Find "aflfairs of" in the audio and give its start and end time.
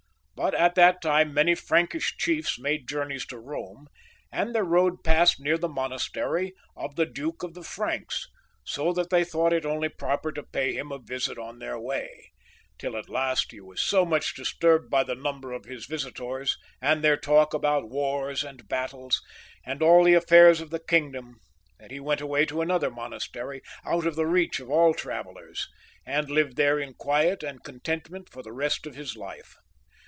20.15-20.71